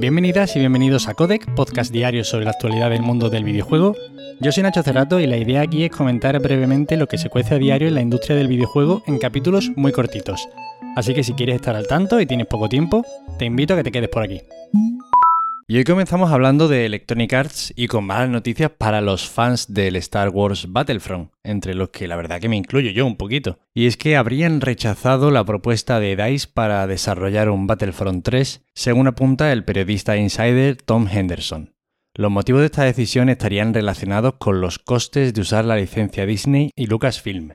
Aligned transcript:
Bienvenidas 0.00 0.56
y 0.56 0.60
bienvenidos 0.60 1.08
a 1.08 1.14
Codec, 1.14 1.54
podcast 1.54 1.92
diario 1.92 2.24
sobre 2.24 2.46
la 2.46 2.52
actualidad 2.52 2.88
del 2.88 3.02
mundo 3.02 3.28
del 3.28 3.44
videojuego. 3.44 3.94
Yo 4.40 4.50
soy 4.50 4.62
Nacho 4.62 4.82
Cerrato 4.82 5.20
y 5.20 5.26
la 5.26 5.36
idea 5.36 5.60
aquí 5.60 5.84
es 5.84 5.90
comentar 5.90 6.40
brevemente 6.40 6.96
lo 6.96 7.06
que 7.06 7.18
se 7.18 7.28
cuece 7.28 7.56
a 7.56 7.58
diario 7.58 7.88
en 7.88 7.96
la 7.96 8.00
industria 8.00 8.34
del 8.34 8.48
videojuego 8.48 9.02
en 9.06 9.18
capítulos 9.18 9.70
muy 9.76 9.92
cortitos. 9.92 10.48
Así 10.96 11.12
que 11.12 11.22
si 11.22 11.34
quieres 11.34 11.56
estar 11.56 11.76
al 11.76 11.86
tanto 11.86 12.18
y 12.18 12.24
tienes 12.24 12.46
poco 12.46 12.66
tiempo, 12.66 13.04
te 13.38 13.44
invito 13.44 13.74
a 13.74 13.76
que 13.76 13.84
te 13.84 13.92
quedes 13.92 14.08
por 14.08 14.22
aquí. 14.22 14.40
Y 15.70 15.76
hoy 15.76 15.84
comenzamos 15.84 16.32
hablando 16.32 16.66
de 16.66 16.84
Electronic 16.84 17.32
Arts 17.32 17.72
y 17.76 17.86
con 17.86 18.04
malas 18.04 18.28
noticias 18.28 18.72
para 18.76 19.00
los 19.00 19.30
fans 19.30 19.72
del 19.72 19.94
Star 19.94 20.30
Wars 20.30 20.66
Battlefront, 20.68 21.30
entre 21.44 21.74
los 21.74 21.90
que 21.90 22.08
la 22.08 22.16
verdad 22.16 22.40
que 22.40 22.48
me 22.48 22.56
incluyo 22.56 22.90
yo 22.90 23.06
un 23.06 23.16
poquito. 23.16 23.60
Y 23.72 23.86
es 23.86 23.96
que 23.96 24.16
habrían 24.16 24.60
rechazado 24.60 25.30
la 25.30 25.44
propuesta 25.44 26.00
de 26.00 26.16
DICE 26.16 26.48
para 26.52 26.84
desarrollar 26.88 27.50
un 27.50 27.68
Battlefront 27.68 28.24
3, 28.24 28.64
según 28.74 29.06
apunta 29.06 29.52
el 29.52 29.64
periodista 29.64 30.16
insider 30.16 30.76
Tom 30.76 31.06
Henderson. 31.06 31.72
Los 32.16 32.32
motivos 32.32 32.62
de 32.62 32.66
esta 32.66 32.82
decisión 32.82 33.28
estarían 33.28 33.72
relacionados 33.72 34.34
con 34.40 34.60
los 34.60 34.80
costes 34.80 35.34
de 35.34 35.40
usar 35.40 35.64
la 35.64 35.76
licencia 35.76 36.26
Disney 36.26 36.72
y 36.74 36.86
Lucasfilm. 36.86 37.52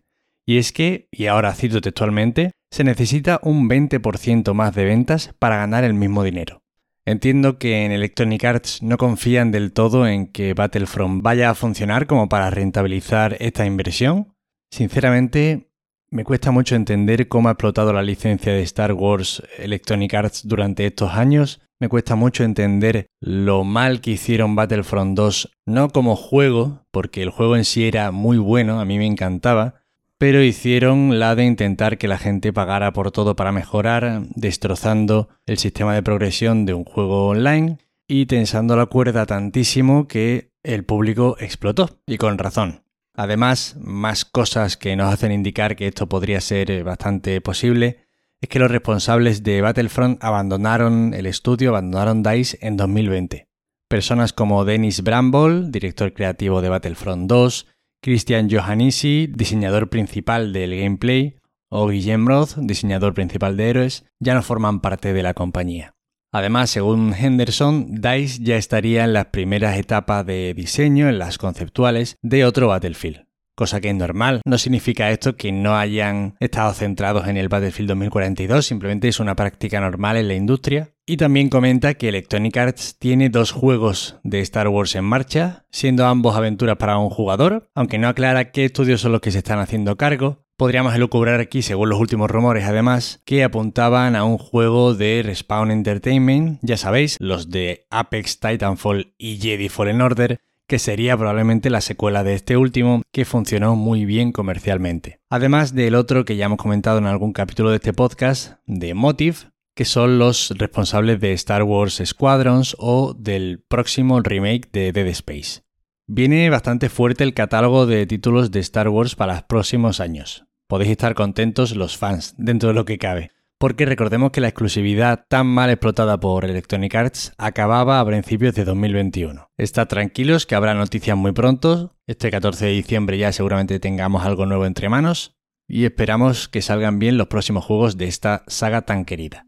Y 0.47 0.59
es 0.59 0.71
que, 0.71 1.09
y 1.11 1.25
ahora 1.25 1.53
cito 1.53 1.81
textualmente, 1.81 2.51
se 2.71 2.85
necesita 2.85 3.41
un 3.43 3.67
20% 3.67 4.53
más 4.53 4.73
de 4.73 4.85
ventas 4.85 5.35
para 5.37 5.57
ganar 5.57 5.83
el 5.83 5.95
mismo 5.95 6.23
dinero. 6.23 6.61
Entiendo 7.07 7.59
que 7.59 7.85
en 7.85 7.91
Electronic 7.91 8.43
Arts 8.43 8.81
no 8.81 8.97
confían 8.97 9.51
del 9.51 9.73
todo 9.73 10.07
en 10.07 10.25
que 10.25 10.55
Battlefront 10.55 11.21
vaya 11.21 11.51
a 11.51 11.55
funcionar 11.55 12.07
como 12.07 12.27
para 12.29 12.49
rentabilizar 12.49 13.37
esta 13.39 13.65
inversión. 13.67 14.33
Sinceramente, 14.71 15.69
me 16.09 16.23
cuesta 16.23 16.49
mucho 16.49 16.75
entender 16.75 17.27
cómo 17.27 17.49
ha 17.49 17.51
explotado 17.51 17.93
la 17.93 18.01
licencia 18.01 18.53
de 18.53 18.63
Star 18.63 18.93
Wars 18.93 19.43
Electronic 19.59 20.15
Arts 20.15 20.47
durante 20.47 20.87
estos 20.87 21.11
años. 21.13 21.61
Me 21.79 21.89
cuesta 21.89 22.15
mucho 22.15 22.43
entender 22.43 23.05
lo 23.21 23.63
mal 23.63 24.01
que 24.01 24.11
hicieron 24.11 24.55
Battlefront 24.55 25.15
2, 25.15 25.51
no 25.67 25.89
como 25.89 26.15
juego, 26.15 26.87
porque 26.89 27.21
el 27.21 27.29
juego 27.29 27.55
en 27.55 27.65
sí 27.65 27.87
era 27.87 28.11
muy 28.11 28.37
bueno, 28.39 28.79
a 28.79 28.85
mí 28.85 28.97
me 28.97 29.05
encantaba, 29.05 29.75
pero 30.17 30.41
hicieron 30.41 31.19
la 31.19 31.35
de 31.35 31.45
intentar 31.45 31.97
que 31.97 32.07
la 32.07 32.17
gente 32.17 32.53
pagara 32.53 32.93
por 32.93 33.11
todo 33.11 33.35
para 33.35 33.51
mejorar, 33.51 34.23
destrozando 34.35 35.29
el 35.45 35.57
sistema 35.57 35.93
de 35.93 36.03
progresión 36.03 36.65
de 36.65 36.73
un 36.73 36.85
juego 36.85 37.27
online 37.27 37.77
y 38.07 38.25
tensando 38.27 38.75
la 38.77 38.85
cuerda 38.85 39.25
tantísimo 39.25 40.07
que 40.07 40.51
el 40.63 40.85
público 40.85 41.35
explotó, 41.39 41.99
y 42.07 42.17
con 42.17 42.37
razón. 42.37 42.83
Además, 43.15 43.77
más 43.79 44.25
cosas 44.25 44.77
que 44.77 44.95
nos 44.95 45.13
hacen 45.13 45.31
indicar 45.31 45.75
que 45.75 45.87
esto 45.87 46.07
podría 46.07 46.41
ser 46.41 46.83
bastante 46.83 47.39
posible 47.41 48.05
es 48.41 48.49
que 48.49 48.59
los 48.59 48.69
responsables 48.69 49.43
de 49.43 49.61
Battlefront 49.61 50.23
abandonaron 50.23 51.13
el 51.13 51.25
estudio, 51.25 51.69
abandonaron 51.69 52.23
DICE 52.23 52.57
en 52.61 52.77
2020. 52.77 53.47
Personas 53.87 54.33
como 54.33 54.65
Dennis 54.65 55.03
Bramble, 55.03 55.69
director 55.69 56.13
creativo 56.13 56.61
de 56.61 56.69
Battlefront 56.69 57.29
2, 57.29 57.67
Christian 58.05 58.49
Johannisi, 58.51 59.27
diseñador 59.33 59.89
principal 59.89 60.53
del 60.53 60.79
gameplay, 60.79 61.39
o 61.71 61.87
Guillem 61.87 62.27
Roth, 62.27 62.55
diseñador 62.57 63.15
principal 63.15 63.57
de 63.57 63.67
Héroes, 63.67 64.05
ya 64.19 64.35
no 64.35 64.43
forman 64.43 64.79
parte 64.79 65.11
de 65.11 65.23
la 65.23 65.33
compañía. 65.33 65.95
Además, 66.31 66.69
según 66.69 67.15
Henderson, 67.15 67.95
DICE 67.95 68.43
ya 68.43 68.57
estaría 68.57 69.05
en 69.05 69.13
las 69.13 69.25
primeras 69.25 69.79
etapas 69.79 70.23
de 70.23 70.53
diseño, 70.53 71.09
en 71.09 71.17
las 71.17 71.39
conceptuales, 71.39 72.17
de 72.21 72.45
otro 72.45 72.67
Battlefield. 72.67 73.25
Cosa 73.55 73.81
que 73.81 73.89
es 73.89 73.95
normal, 73.95 74.41
no 74.45 74.59
significa 74.59 75.09
esto 75.09 75.35
que 75.35 75.51
no 75.51 75.75
hayan 75.75 76.35
estado 76.39 76.73
centrados 76.73 77.27
en 77.27 77.37
el 77.37 77.49
Battlefield 77.49 77.89
2042, 77.89 78.67
simplemente 78.67 79.07
es 79.07 79.19
una 79.19 79.35
práctica 79.35 79.79
normal 79.79 80.17
en 80.17 80.27
la 80.27 80.35
industria, 80.35 80.93
y 81.05 81.17
también 81.17 81.49
comenta 81.49 81.93
que 81.93 82.09
Electronic 82.09 82.57
Arts 82.57 82.97
tiene 82.97 83.29
dos 83.29 83.51
juegos 83.51 84.17
de 84.23 84.39
Star 84.41 84.67
Wars 84.67 84.95
en 84.95 85.05
marcha, 85.05 85.65
siendo 85.71 86.05
ambos 86.05 86.35
aventuras 86.35 86.77
para 86.77 86.97
un 86.97 87.09
jugador, 87.09 87.69
aunque 87.75 87.99
no 87.99 88.07
aclara 88.07 88.51
qué 88.51 88.65
estudios 88.65 89.01
son 89.01 89.11
los 89.11 89.21
que 89.21 89.31
se 89.31 89.39
están 89.39 89.59
haciendo 89.59 89.97
cargo. 89.97 90.45
Podríamos 90.57 90.95
elucubrar 90.95 91.41
aquí, 91.41 91.61
según 91.61 91.89
los 91.89 91.99
últimos 91.99 92.31
rumores 92.31 92.63
además, 92.63 93.21
que 93.25 93.43
apuntaban 93.43 94.15
a 94.15 94.23
un 94.23 94.37
juego 94.37 94.93
de 94.93 95.21
Respawn 95.23 95.69
Entertainment, 95.69 96.59
ya 96.61 96.77
sabéis, 96.77 97.17
los 97.19 97.49
de 97.49 97.85
Apex, 97.89 98.39
Titanfall 98.39 99.13
y 99.17 99.37
Jedi 99.37 99.67
Fallen 99.69 100.01
Order, 100.01 100.39
que 100.67 100.79
sería 100.79 101.17
probablemente 101.17 101.69
la 101.69 101.81
secuela 101.81 102.23
de 102.23 102.33
este 102.33 102.57
último, 102.57 103.03
que 103.11 103.25
funcionó 103.25 103.75
muy 103.75 104.05
bien 104.05 104.31
comercialmente. 104.31 105.19
Además 105.29 105.75
del 105.75 105.93
otro 105.93 106.25
que 106.25 106.37
ya 106.37 106.45
hemos 106.45 106.57
comentado 106.57 106.97
en 106.97 107.05
algún 107.05 107.33
capítulo 107.33 107.69
de 107.69 107.75
este 107.75 107.93
podcast, 107.93 108.53
de 108.65 108.93
Motive, 108.93 109.35
que 109.75 109.85
son 109.85 110.17
los 110.17 110.53
responsables 110.57 111.19
de 111.19 111.33
Star 111.33 111.63
Wars 111.63 112.01
Squadrons 112.03 112.75
o 112.79 113.13
del 113.13 113.63
próximo 113.67 114.21
remake 114.21 114.69
de 114.71 114.91
Dead 114.91 115.07
Space. 115.07 115.61
Viene 116.07 116.49
bastante 116.49 116.89
fuerte 116.89 117.23
el 117.23 117.33
catálogo 117.33 117.85
de 117.85 118.05
títulos 118.07 118.51
de 118.51 118.61
Star 118.61 118.89
Wars 118.89 119.15
para 119.15 119.33
los 119.33 119.43
próximos 119.43 119.99
años. 119.99 120.45
Podéis 120.67 120.91
estar 120.91 121.13
contentos 121.13 121.75
los 121.75 121.97
fans, 121.97 122.35
dentro 122.37 122.69
de 122.69 122.75
lo 122.75 122.85
que 122.85 122.97
cabe, 122.97 123.31
porque 123.59 123.85
recordemos 123.85 124.31
que 124.31 124.41
la 124.41 124.47
exclusividad 124.47 125.25
tan 125.27 125.47
mal 125.47 125.69
explotada 125.69 126.19
por 126.19 126.45
Electronic 126.45 126.95
Arts 126.95 127.33
acababa 127.37 127.99
a 127.99 128.05
principios 128.05 128.55
de 128.55 128.65
2021. 128.65 129.49
Estad 129.57 129.87
tranquilos 129.87 130.45
que 130.45 130.55
habrá 130.55 130.73
noticias 130.73 131.17
muy 131.17 131.33
pronto, 131.33 131.95
este 132.07 132.31
14 132.31 132.65
de 132.65 132.71
diciembre 132.71 133.17
ya 133.17 133.31
seguramente 133.31 133.79
tengamos 133.79 134.25
algo 134.25 134.45
nuevo 134.45 134.65
entre 134.65 134.89
manos, 134.89 135.34
y 135.67 135.85
esperamos 135.85 136.47
que 136.47 136.61
salgan 136.61 136.99
bien 136.99 137.17
los 137.17 137.27
próximos 137.27 137.65
juegos 137.65 137.97
de 137.97 138.05
esta 138.05 138.43
saga 138.47 138.83
tan 138.83 139.05
querida. 139.05 139.45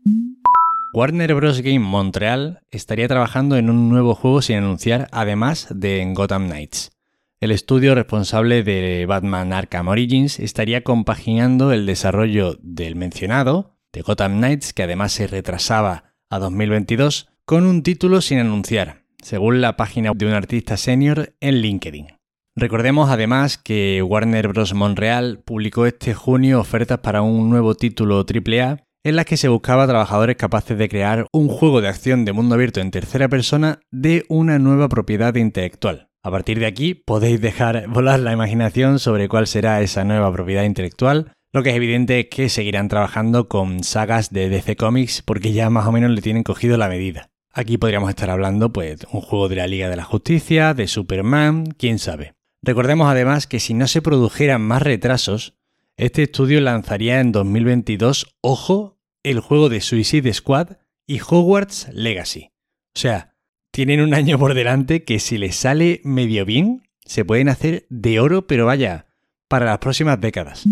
Warner 0.94 1.36
Bros. 1.36 1.62
Game 1.62 1.80
Montreal 1.80 2.62
estaría 2.72 3.08
trabajando 3.08 3.58
en 3.58 3.70
un 3.70 3.90
nuevo 3.90 4.16
juego 4.16 4.42
sin 4.42 4.58
anunciar, 4.58 5.08
además 5.12 5.68
de 5.70 6.12
Gotham 6.16 6.48
Knights. 6.48 6.92
El 7.40 7.52
estudio 7.52 7.94
responsable 7.94 8.64
de 8.64 9.06
Batman 9.06 9.54
Arkham 9.54 9.90
Origins 9.90 10.40
estaría 10.40 10.84
compaginando 10.84 11.72
el 11.72 11.86
desarrollo 11.86 12.58
del 12.62 12.96
mencionado, 12.96 13.78
de 13.94 14.02
Gotham 14.02 14.38
Knights, 14.38 14.74
que 14.74 14.84
además 14.84 15.12
se 15.12 15.28
retrasaba 15.28 16.16
a 16.32 16.40
2022, 16.40 17.30
con 17.46 17.68
un 17.68 17.84
título 17.84 18.22
sin 18.22 18.40
anunciar, 18.40 19.04
según 19.22 19.62
la 19.62 19.78
página 19.78 20.14
de 20.16 20.26
un 20.26 20.34
artista 20.34 20.78
senior 20.78 21.36
en 21.40 21.62
LinkedIn. 21.62 22.17
Recordemos 22.60 23.12
además 23.12 23.60
que 23.60 24.02
Warner 24.02 24.48
Bros. 24.48 24.74
Montreal 24.74 25.44
publicó 25.46 25.86
este 25.86 26.16
junio 26.16 26.60
ofertas 26.60 26.98
para 26.98 27.22
un 27.22 27.52
nuevo 27.52 27.76
título 27.76 28.26
AAA 28.26 28.80
en 29.04 29.16
las 29.16 29.26
que 29.26 29.38
se 29.38 29.48
buscaba 29.48 29.86
trabajadores 29.86 30.38
capaces 30.38 30.76
de 30.76 30.90
crear 30.90 31.28
un 31.32 31.50
juego 31.50 31.82
de 31.82 31.90
acción 31.90 32.26
de 32.26 32.34
mundo 32.34 32.56
abierto 32.56 32.82
en 32.82 32.90
tercera 32.90 33.30
persona 33.30 33.80
de 33.92 34.26
una 34.28 34.58
nueva 34.58 34.90
propiedad 34.90 35.36
intelectual. 35.36 36.08
A 36.24 36.32
partir 36.32 36.58
de 36.58 36.66
aquí 36.66 36.96
podéis 36.96 37.40
dejar 37.42 37.88
volar 37.90 38.22
la 38.22 38.34
imaginación 38.34 38.98
sobre 38.98 39.30
cuál 39.30 39.46
será 39.46 39.80
esa 39.82 40.04
nueva 40.04 40.34
propiedad 40.34 40.64
intelectual. 40.64 41.34
Lo 41.54 41.62
que 41.62 41.70
es 41.70 41.76
evidente 41.76 42.22
es 42.22 42.28
que 42.32 42.50
seguirán 42.50 42.88
trabajando 42.88 43.48
con 43.48 43.84
sagas 43.84 44.34
de 44.34 44.50
DC 44.50 44.76
Comics 44.78 45.22
porque 45.22 45.54
ya 45.54 45.70
más 45.70 45.86
o 45.86 45.92
menos 45.92 46.10
le 46.10 46.24
tienen 46.24 46.42
cogido 46.42 46.76
la 46.76 46.90
medida. 46.90 47.30
Aquí 47.54 47.78
podríamos 47.78 48.10
estar 48.10 48.32
hablando 48.32 48.74
pues 48.74 49.06
un 49.12 49.22
juego 49.22 49.48
de 49.48 49.58
la 49.58 49.68
Liga 49.68 49.90
de 49.90 49.96
la 49.96 50.04
Justicia, 50.04 50.74
de 50.74 50.88
Superman, 50.88 51.66
quién 51.78 52.00
sabe. 52.00 52.37
Recordemos 52.62 53.10
además 53.10 53.48
que 53.48 53.60
si 53.60 53.74
no 53.74 53.88
se 53.88 54.02
produjeran 54.02 54.62
más 54.62 54.82
retrasos, 54.82 55.56
este 55.96 56.24
estudio 56.24 56.62
lanzaría 56.62 57.20
en 57.20 57.32
2022, 57.32 58.36
ojo, 58.42 59.00
el 59.24 59.40
juego 59.40 59.70
de 59.70 59.82
Suicide 59.82 60.34
Squad 60.34 60.78
y 61.06 61.20
Hogwarts 61.20 61.90
Legacy. 61.94 62.52
O 62.96 63.00
sea, 63.00 63.36
tienen 63.72 64.02
un 64.02 64.14
año 64.14 64.40
por 64.40 64.54
delante 64.54 65.04
que 65.04 65.20
si 65.20 65.38
les 65.38 65.56
sale 65.56 66.02
medio 66.04 66.46
bien, 66.46 66.84
se 67.06 67.26
pueden 67.26 67.50
hacer 67.50 67.86
de 67.90 68.20
oro, 68.20 68.48
pero 68.48 68.66
vaya, 68.66 69.08
para 69.48 69.66
las 69.66 69.80
próximas 69.80 70.20
décadas. 70.20 70.66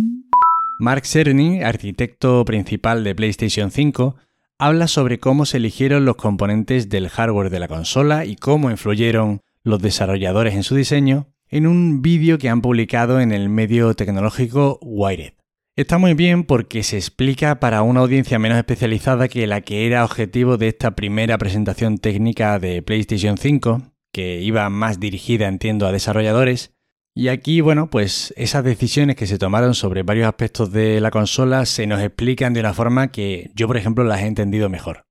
Mark 0.79 1.05
Cerny, 1.05 1.63
arquitecto 1.63 2.43
principal 2.45 3.03
de 3.03 3.15
PlayStation 3.15 3.71
5, 3.71 4.15
habla 4.57 4.87
sobre 4.87 5.19
cómo 5.19 5.45
se 5.45 5.57
eligieron 5.57 6.05
los 6.05 6.15
componentes 6.15 6.89
del 6.89 7.09
hardware 7.09 7.49
de 7.49 7.59
la 7.59 7.67
consola 7.67 8.25
y 8.25 8.35
cómo 8.35 8.71
influyeron 8.71 9.41
los 9.63 9.81
desarrolladores 9.81 10.53
en 10.53 10.63
su 10.63 10.75
diseño, 10.75 11.27
en 11.49 11.67
un 11.67 12.01
vídeo 12.01 12.37
que 12.37 12.49
han 12.49 12.61
publicado 12.61 13.19
en 13.19 13.31
el 13.31 13.49
medio 13.49 13.93
tecnológico 13.93 14.79
Wired. 14.81 15.33
Está 15.77 15.97
muy 15.97 16.13
bien 16.13 16.45
porque 16.45 16.83
se 16.83 16.95
explica 16.95 17.59
para 17.59 17.81
una 17.81 17.99
audiencia 17.99 18.39
menos 18.39 18.57
especializada 18.57 19.27
que 19.27 19.45
la 19.45 19.59
que 19.59 19.85
era 19.85 20.05
objetivo 20.05 20.57
de 20.57 20.69
esta 20.69 20.91
primera 20.91 21.37
presentación 21.37 21.97
técnica 21.97 22.59
de 22.59 22.81
PlayStation 22.81 23.37
5, 23.37 23.81
que 24.13 24.39
iba 24.41 24.69
más 24.69 25.01
dirigida, 25.01 25.49
entiendo, 25.49 25.85
a 25.85 25.91
desarrolladores. 25.91 26.73
Y 27.13 27.27
aquí, 27.27 27.59
bueno, 27.59 27.89
pues 27.89 28.33
esas 28.37 28.63
decisiones 28.63 29.17
que 29.17 29.27
se 29.27 29.37
tomaron 29.37 29.73
sobre 29.73 30.03
varios 30.03 30.27
aspectos 30.27 30.71
de 30.71 31.01
la 31.01 31.11
consola 31.11 31.65
se 31.65 31.87
nos 31.87 32.01
explican 32.01 32.53
de 32.53 32.61
una 32.61 32.73
forma 32.73 33.11
que 33.11 33.51
yo, 33.53 33.67
por 33.67 33.75
ejemplo, 33.75 34.05
las 34.05 34.21
he 34.21 34.27
entendido 34.27 34.69
mejor. 34.69 35.05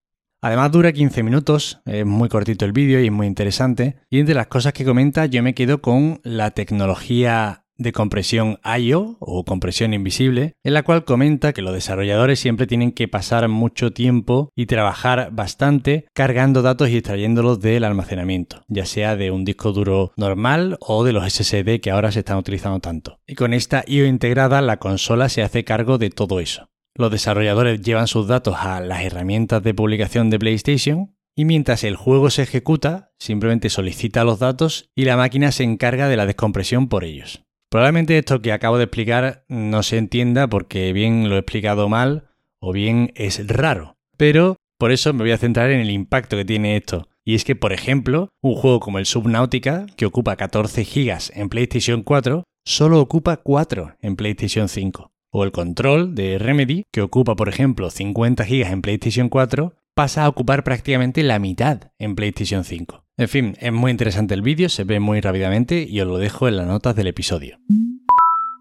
Además 0.44 0.72
dura 0.72 0.92
15 0.92 1.22
minutos, 1.22 1.80
es 1.86 2.04
muy 2.04 2.28
cortito 2.28 2.66
el 2.66 2.72
vídeo 2.72 3.00
y 3.00 3.06
es 3.06 3.12
muy 3.12 3.26
interesante. 3.26 3.96
Y 4.10 4.18
entre 4.18 4.34
las 4.34 4.48
cosas 4.48 4.74
que 4.74 4.84
comenta 4.84 5.24
yo 5.24 5.42
me 5.42 5.54
quedo 5.54 5.80
con 5.80 6.20
la 6.22 6.50
tecnología 6.50 7.64
de 7.78 7.92
compresión 7.92 8.58
IO 8.78 9.16
o 9.20 9.46
compresión 9.46 9.94
invisible, 9.94 10.52
en 10.62 10.74
la 10.74 10.82
cual 10.82 11.06
comenta 11.06 11.54
que 11.54 11.62
los 11.62 11.72
desarrolladores 11.72 12.40
siempre 12.40 12.66
tienen 12.66 12.92
que 12.92 13.08
pasar 13.08 13.48
mucho 13.48 13.94
tiempo 13.94 14.50
y 14.54 14.66
trabajar 14.66 15.30
bastante 15.32 16.04
cargando 16.12 16.60
datos 16.60 16.90
y 16.90 16.98
extrayéndolos 16.98 17.60
del 17.60 17.82
almacenamiento, 17.82 18.64
ya 18.68 18.84
sea 18.84 19.16
de 19.16 19.30
un 19.30 19.46
disco 19.46 19.72
duro 19.72 20.12
normal 20.18 20.76
o 20.80 21.04
de 21.04 21.14
los 21.14 21.24
SSD 21.24 21.80
que 21.80 21.90
ahora 21.90 22.12
se 22.12 22.18
están 22.18 22.36
utilizando 22.36 22.80
tanto. 22.80 23.18
Y 23.26 23.34
con 23.34 23.54
esta 23.54 23.82
IO 23.86 24.04
integrada, 24.04 24.60
la 24.60 24.76
consola 24.76 25.30
se 25.30 25.42
hace 25.42 25.64
cargo 25.64 25.96
de 25.96 26.10
todo 26.10 26.38
eso. 26.38 26.68
Los 26.96 27.10
desarrolladores 27.10 27.80
llevan 27.80 28.06
sus 28.06 28.28
datos 28.28 28.54
a 28.58 28.80
las 28.80 29.02
herramientas 29.02 29.62
de 29.62 29.74
publicación 29.74 30.30
de 30.30 30.38
PlayStation 30.38 31.16
y 31.36 31.44
mientras 31.44 31.82
el 31.82 31.96
juego 31.96 32.30
se 32.30 32.42
ejecuta, 32.42 33.12
simplemente 33.18 33.68
solicita 33.68 34.22
los 34.22 34.38
datos 34.38 34.90
y 34.94 35.04
la 35.04 35.16
máquina 35.16 35.50
se 35.50 35.64
encarga 35.64 36.08
de 36.08 36.16
la 36.16 36.26
descompresión 36.26 36.88
por 36.88 37.02
ellos. 37.02 37.42
Probablemente 37.68 38.16
esto 38.16 38.40
que 38.40 38.52
acabo 38.52 38.78
de 38.78 38.84
explicar 38.84 39.44
no 39.48 39.82
se 39.82 39.98
entienda 39.98 40.46
porque 40.46 40.92
bien 40.92 41.28
lo 41.28 41.34
he 41.34 41.40
explicado 41.40 41.88
mal 41.88 42.28
o 42.60 42.72
bien 42.72 43.12
es 43.16 43.44
raro, 43.48 43.96
pero 44.16 44.56
por 44.78 44.92
eso 44.92 45.12
me 45.12 45.24
voy 45.24 45.32
a 45.32 45.38
centrar 45.38 45.70
en 45.72 45.80
el 45.80 45.90
impacto 45.90 46.36
que 46.36 46.44
tiene 46.44 46.76
esto. 46.76 47.08
Y 47.24 47.34
es 47.34 47.44
que, 47.44 47.56
por 47.56 47.72
ejemplo, 47.72 48.28
un 48.42 48.54
juego 48.54 48.80
como 48.80 48.98
el 48.98 49.06
Subnautica, 49.06 49.86
que 49.96 50.06
ocupa 50.06 50.36
14 50.36 50.84
GB 50.84 51.32
en 51.32 51.48
PlayStation 51.48 52.02
4, 52.02 52.44
solo 52.64 53.00
ocupa 53.00 53.38
4 53.38 53.96
en 54.00 54.14
PlayStation 54.14 54.68
5. 54.68 55.10
O 55.36 55.42
el 55.42 55.50
Control 55.50 56.14
de 56.14 56.38
Remedy, 56.38 56.84
que 56.92 57.02
ocupa, 57.02 57.34
por 57.34 57.48
ejemplo, 57.48 57.90
50 57.90 58.44
GB 58.44 58.70
en 58.70 58.82
PlayStation 58.82 59.28
4, 59.28 59.74
pasa 59.92 60.24
a 60.24 60.28
ocupar 60.28 60.62
prácticamente 60.62 61.24
la 61.24 61.40
mitad 61.40 61.90
en 61.98 62.14
PlayStation 62.14 62.62
5. 62.62 63.04
En 63.16 63.28
fin, 63.28 63.56
es 63.58 63.72
muy 63.72 63.90
interesante 63.90 64.34
el 64.34 64.42
vídeo, 64.42 64.68
se 64.68 64.84
ve 64.84 65.00
muy 65.00 65.20
rápidamente 65.20 65.88
y 65.90 66.00
os 66.00 66.06
lo 66.06 66.18
dejo 66.18 66.46
en 66.46 66.56
las 66.56 66.68
notas 66.68 66.94
del 66.94 67.08
episodio. 67.08 67.58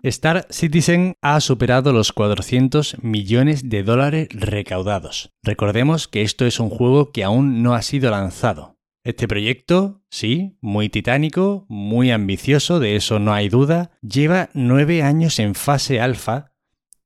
Star 0.01 0.47
Citizen 0.49 1.13
ha 1.21 1.39
superado 1.41 1.93
los 1.93 2.11
400 2.11 3.03
millones 3.03 3.69
de 3.69 3.83
dólares 3.83 4.29
recaudados. 4.31 5.29
Recordemos 5.43 6.07
que 6.07 6.23
esto 6.23 6.47
es 6.47 6.59
un 6.59 6.71
juego 6.71 7.11
que 7.11 7.23
aún 7.23 7.61
no 7.61 7.75
ha 7.75 7.83
sido 7.83 8.09
lanzado. 8.09 8.79
Este 9.03 9.27
proyecto, 9.27 10.01
sí, 10.09 10.57
muy 10.59 10.89
titánico, 10.89 11.67
muy 11.69 12.09
ambicioso, 12.09 12.79
de 12.79 12.95
eso 12.95 13.19
no 13.19 13.31
hay 13.31 13.49
duda, 13.49 13.91
lleva 14.01 14.49
nueve 14.55 15.03
años 15.03 15.37
en 15.37 15.53
fase 15.53 16.01
alfa 16.01 16.52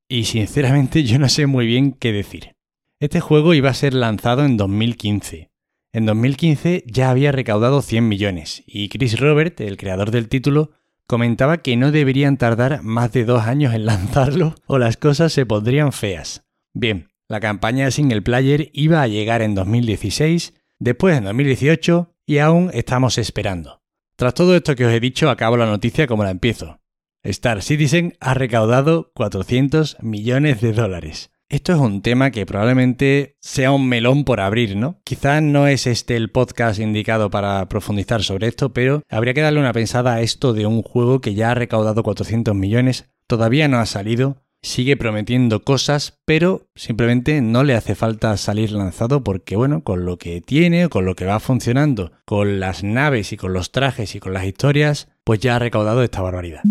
y 0.10 0.26
sinceramente 0.26 1.04
yo 1.04 1.20
no 1.20 1.30
sé 1.30 1.48
muy 1.48 1.66
bien 1.66 1.94
qué 1.94 2.12
decir. 2.12 2.56
Este 3.00 3.20
juego 3.20 3.54
iba 3.54 3.70
a 3.70 3.76
ser 3.76 3.94
lanzado 3.94 4.46
en 4.46 4.58
2015. 4.58 5.52
En 5.94 6.06
2015 6.06 6.84
ya 6.88 7.10
había 7.10 7.32
recaudado 7.32 7.82
100 7.82 8.08
millones 8.08 8.64
y 8.66 8.90
Chris 8.90 9.20
Robert, 9.20 9.60
el 9.62 9.78
creador 9.78 10.12
del 10.12 10.30
título, 10.30 10.72
comentaba 11.08 11.58
que 11.58 11.78
no 11.78 11.92
deberían 11.92 12.38
tardar 12.38 12.84
más 12.84 13.12
de 13.14 13.26
dos 13.26 13.44
años 13.44 13.74
en 13.74 13.86
lanzarlo 13.88 14.56
o 14.66 14.78
las 14.78 14.98
cosas 14.98 15.34
se 15.34 15.46
pondrían 15.46 15.92
feas. 15.92 16.46
Bien, 16.74 17.08
la 17.28 17.40
campaña 17.40 17.92
single 17.92 18.22
player 18.22 18.70
iba 18.74 19.02
a 19.02 19.08
llegar 19.08 19.42
en 19.42 19.56
2016, 19.56 20.54
después 20.80 21.18
en 21.18 21.26
2018 21.26 22.14
y 22.26 22.38
aún 22.40 22.72
estamos 22.74 23.18
esperando. 23.18 23.82
Tras 24.16 24.34
todo 24.34 24.56
esto 24.56 24.76
que 24.76 24.86
os 24.86 24.94
he 24.94 25.00
dicho, 25.00 25.30
acabo 25.30 25.58
la 25.58 25.66
noticia 25.66 26.08
como 26.08 26.24
la 26.24 26.32
empiezo. 26.32 26.80
Star 27.28 27.62
Citizen 27.62 28.14
ha 28.22 28.34
recaudado 28.34 29.12
400 29.14 29.98
millones 30.02 30.62
de 30.62 30.72
dólares. 30.72 31.30
Esto 31.50 31.74
es 31.74 31.80
un 31.80 32.02
tema 32.02 32.32
que 32.32 32.46
probablemente 32.46 33.36
sea 33.42 33.72
un 33.72 33.90
melón 33.90 34.24
por 34.24 34.40
abrir, 34.40 34.78
¿no? 34.78 35.02
Quizás 35.04 35.44
no 35.44 35.68
es 35.68 35.88
este 35.88 36.16
el 36.16 36.30
podcast 36.30 36.80
indicado 36.80 37.30
para 37.30 37.68
profundizar 37.68 38.24
sobre 38.24 38.48
esto, 38.48 38.72
pero 38.72 39.04
habría 39.10 39.34
que 39.34 39.42
darle 39.42 39.60
una 39.60 39.74
pensada 39.74 40.14
a 40.14 40.22
esto 40.22 40.54
de 40.54 40.68
un 40.68 40.82
juego 40.84 41.20
que 41.20 41.34
ya 41.34 41.52
ha 41.52 41.56
recaudado 41.56 42.02
400 42.02 42.56
millones, 42.56 43.10
todavía 43.28 43.68
no 43.68 43.80
ha 43.80 43.86
salido, 43.86 44.44
sigue 44.62 44.96
prometiendo 44.96 45.66
cosas, 45.66 46.20
pero 46.24 46.70
simplemente 46.76 47.42
no 47.42 47.66
le 47.66 47.76
hace 47.76 47.94
falta 47.94 48.38
salir 48.38 48.72
lanzado 48.72 49.22
porque, 49.24 49.58
bueno, 49.58 49.84
con 49.84 50.06
lo 50.06 50.18
que 50.18 50.40
tiene, 50.40 50.88
con 50.88 51.04
lo 51.04 51.16
que 51.16 51.26
va 51.26 51.42
funcionando, 51.42 52.14
con 52.24 52.62
las 52.62 52.86
naves 52.86 53.34
y 53.34 53.38
con 53.38 53.52
los 53.52 53.74
trajes 53.74 54.16
y 54.16 54.22
con 54.22 54.34
las 54.34 54.46
historias, 54.46 55.10
pues 55.26 55.42
ya 55.42 55.58
ha 55.58 55.60
recaudado 55.60 56.04
esta 56.04 56.22
barbaridad. 56.22 56.62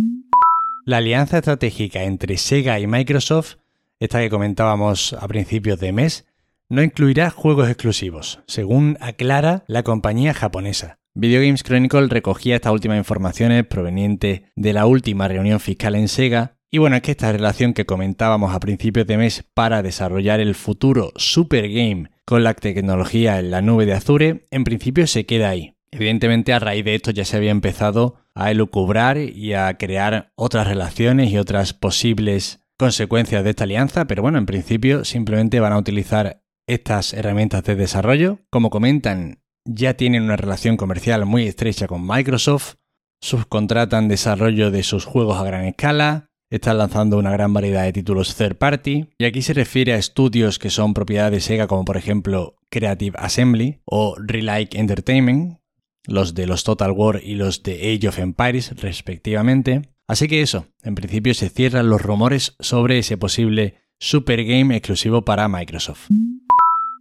La 0.87 0.99
alianza 0.99 1.38
estratégica 1.38 2.05
entre 2.05 2.37
Sega 2.37 2.79
y 2.79 2.87
Microsoft 2.87 3.56
esta 3.99 4.21
que 4.21 4.31
comentábamos 4.31 5.15
a 5.15 5.27
principios 5.27 5.81
de 5.81 5.91
mes, 5.91 6.27
no 6.69 6.81
incluirá 6.81 7.31
juegos 7.31 7.69
exclusivos, 7.69 8.38
según 8.47 8.97
aclara 9.00 9.65
la 9.67 9.83
compañía 9.83 10.33
japonesa. 10.33 11.00
Video 11.15 11.41
Games 11.41 11.65
Chronicle 11.65 12.06
recogía 12.06 12.55
estas 12.55 12.73
últimas 12.73 12.99
informaciones 12.99 13.67
provenientes 13.67 14.43
de 14.55 14.73
la 14.73 14.87
última 14.87 15.27
reunión 15.27 15.59
fiscal 15.59 15.97
en 15.97 16.06
Sega. 16.06 16.56
Y 16.71 16.79
bueno, 16.79 16.94
es 16.94 17.03
que 17.03 17.11
esta 17.11 17.33
relación 17.33 17.73
que 17.73 17.85
comentábamos 17.85 18.55
a 18.55 18.61
principios 18.61 19.09
de 19.09 19.17
mes 19.17 19.44
para 19.55 19.83
desarrollar 19.83 20.38
el 20.38 20.55
futuro 20.55 21.11
Super 21.17 21.69
Game 21.69 22.11
con 22.25 22.44
la 22.44 22.55
tecnología 22.55 23.41
en 23.41 23.50
la 23.50 23.61
nube 23.61 23.87
de 23.87 23.94
Azure, 23.94 24.47
en 24.53 24.62
principio 24.62 25.09
se 25.09 25.27
queda 25.27 25.49
ahí. 25.49 25.75
Evidentemente 25.91 26.53
a 26.53 26.61
raíz 26.61 26.85
de 26.85 26.94
esto 26.94 27.11
ya 27.11 27.25
se 27.25 27.37
había 27.37 27.50
empezado 27.50 28.19
a 28.37 28.50
elucubrar 28.50 29.19
y 29.19 29.55
a 29.55 29.75
crear 29.75 30.31
otras 30.37 30.69
relaciones 30.69 31.31
y 31.31 31.38
otras 31.38 31.73
posibles 31.73 32.61
consecuencias 32.79 33.43
de 33.43 33.50
esta 33.50 33.65
alianza, 33.65 34.06
pero 34.06 34.23
bueno, 34.23 34.38
en 34.38 34.47
principio 34.47 35.05
simplemente 35.05 35.59
van 35.59 35.73
a 35.73 35.79
utilizar 35.79 36.43
estas 36.69 37.15
herramientas 37.15 37.65
de 37.65 37.77
desarrollo. 37.77 38.41
Como 38.50 38.69
comentan, 38.69 39.41
ya 39.65 39.94
tienen 39.94 40.23
una 40.23 40.37
relación 40.37 40.77
comercial 40.77 41.25
muy 41.25 41.47
estrecha 41.47 41.87
con 41.87 42.06
Microsoft, 42.06 42.75
subcontratan 43.23 44.09
desarrollo 44.09 44.71
de 44.71 44.83
sus 44.83 45.06
juegos 45.06 45.38
a 45.38 45.44
gran 45.44 45.65
escala, 45.65 46.27
están 46.50 46.77
lanzando 46.79 47.19
una 47.19 47.33
gran 47.33 47.55
variedad 47.55 47.85
de 47.85 47.93
títulos 47.94 48.37
third 48.37 48.56
party, 48.56 49.09
y 49.19 49.25
aquí 49.25 49.41
se 49.41 49.55
refiere 49.55 49.94
a 49.94 49.97
estudios 49.97 50.59
que 50.59 50.71
son 50.71 50.93
propiedad 50.93 51.31
de 51.31 51.41
Sega 51.41 51.67
como 51.67 51.87
por 51.87 51.97
ejemplo 51.97 52.56
Creative 52.71 53.17
Assembly 53.19 53.81
o 53.87 54.15
Relike 54.19 54.79
Entertainment, 54.79 55.59
los 56.06 56.35
de 56.35 56.47
los 56.47 56.64
Total 56.64 56.93
War 56.93 57.20
y 57.23 57.35
los 57.35 57.62
de 57.62 57.94
Age 57.94 58.08
of 58.08 58.19
Empires 58.19 58.73
respectivamente. 58.76 59.82
Así 60.08 60.29
que 60.29 60.41
eso, 60.41 60.67
en 60.82 60.94
principio 60.94 61.35
se 61.35 61.49
cierran 61.49 61.88
los 61.88 62.00
rumores 62.00 62.56
sobre 62.61 62.99
ese 62.99 63.17
posible 63.17 63.75
Super 63.99 64.44
Game 64.44 64.76
exclusivo 64.76 65.25
para 65.25 65.49
Microsoft. 65.49 66.08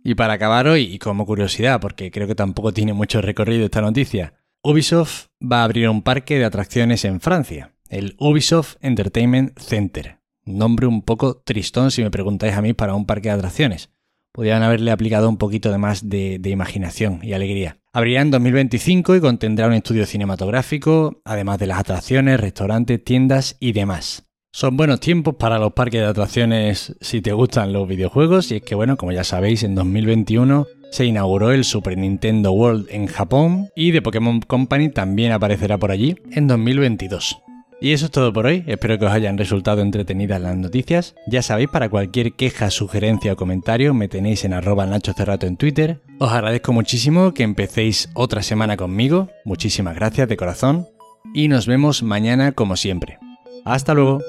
Y 0.03 0.15
para 0.15 0.33
acabar 0.33 0.67
hoy, 0.67 0.83
y 0.83 0.99
como 0.99 1.25
curiosidad, 1.25 1.81
porque 1.81 2.11
creo 2.11 2.27
que 2.27 2.35
tampoco 2.35 2.73
tiene 2.73 2.93
mucho 2.93 3.21
recorrido 3.21 3.65
esta 3.65 3.81
noticia, 3.81 4.35
Ubisoft 4.63 5.27
va 5.41 5.61
a 5.61 5.63
abrir 5.63 5.89
un 5.89 6.01
parque 6.01 6.39
de 6.39 6.45
atracciones 6.45 7.05
en 7.05 7.21
Francia, 7.21 7.73
el 7.89 8.15
Ubisoft 8.19 8.77
Entertainment 8.81 9.59
Center. 9.59 10.19
nombre 10.43 10.85
un 10.85 11.01
poco 11.01 11.37
tristón 11.37 11.89
si 11.89 12.03
me 12.03 12.11
preguntáis 12.11 12.53
a 12.53 12.61
mí 12.61 12.73
para 12.73 12.93
un 12.93 13.05
parque 13.05 13.29
de 13.29 13.35
atracciones. 13.35 13.89
Podrían 14.31 14.63
haberle 14.63 14.91
aplicado 14.91 15.27
un 15.27 15.37
poquito 15.37 15.71
de 15.71 15.77
más 15.77 16.07
de, 16.07 16.37
de 16.39 16.49
imaginación 16.49 17.19
y 17.23 17.33
alegría. 17.33 17.79
Abrirá 17.95 18.23
en 18.23 18.29
2025 18.29 19.15
y 19.15 19.21
contendrá 19.21 19.67
un 19.67 19.73
estudio 19.73 20.05
cinematográfico, 20.05 21.21
además 21.23 21.59
de 21.59 21.67
las 21.67 21.79
atracciones, 21.79 22.41
restaurantes, 22.41 23.01
tiendas 23.01 23.55
y 23.61 23.71
demás. 23.71 24.25
Son 24.51 24.75
buenos 24.75 24.99
tiempos 24.99 25.35
para 25.35 25.59
los 25.59 25.71
parques 25.71 26.01
de 26.01 26.07
atracciones 26.07 26.93
si 26.99 27.21
te 27.21 27.31
gustan 27.31 27.71
los 27.71 27.87
videojuegos 27.87 28.51
y 28.51 28.57
es 28.57 28.63
que 28.63 28.75
bueno, 28.75 28.97
como 28.97 29.13
ya 29.13 29.23
sabéis, 29.23 29.63
en 29.63 29.75
2021 29.75 30.67
se 30.91 31.05
inauguró 31.05 31.53
el 31.53 31.63
Super 31.63 31.97
Nintendo 31.97 32.51
World 32.51 32.87
en 32.89 33.07
Japón 33.07 33.69
y 33.77 33.93
The 33.93 34.01
Pokémon 34.01 34.41
Company 34.41 34.89
también 34.89 35.31
aparecerá 35.31 35.77
por 35.77 35.91
allí 35.91 36.17
en 36.31 36.47
2022. 36.47 37.44
Y 37.81 37.91
eso 37.91 38.05
es 38.05 38.11
todo 38.11 38.31
por 38.31 38.45
hoy, 38.45 38.63
espero 38.67 38.97
que 38.97 39.05
os 39.05 39.11
hayan 39.11 39.37
resultado 39.37 39.81
entretenidas 39.81 40.41
las 40.41 40.55
noticias. 40.55 41.15
Ya 41.27 41.41
sabéis, 41.41 41.69
para 41.69 41.89
cualquier 41.89 42.33
queja, 42.33 42.69
sugerencia 42.71 43.33
o 43.33 43.35
comentario 43.35 43.93
me 43.93 44.07
tenéis 44.07 44.45
en 44.45 44.53
arroba 44.53 44.85
Nacho 44.85 45.13
Cerrato 45.13 45.45
en 45.45 45.57
Twitter. 45.57 45.99
Os 46.19 46.31
agradezco 46.31 46.71
muchísimo 46.71 47.33
que 47.33 47.43
empecéis 47.43 48.09
otra 48.13 48.41
semana 48.41 48.77
conmigo, 48.77 49.29
muchísimas 49.43 49.95
gracias 49.95 50.29
de 50.29 50.37
corazón, 50.37 50.87
y 51.33 51.49
nos 51.49 51.67
vemos 51.67 52.01
mañana 52.01 52.53
como 52.53 52.77
siempre. 52.77 53.19
Hasta 53.65 53.93
luego. 53.93 54.21